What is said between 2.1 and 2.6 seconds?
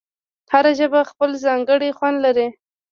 لري.